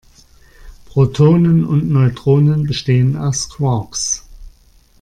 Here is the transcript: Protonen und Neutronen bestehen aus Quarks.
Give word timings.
Protonen 0.89 1.63
und 1.63 1.87
Neutronen 1.91 2.65
bestehen 2.65 3.15
aus 3.15 3.49
Quarks. 3.49 4.23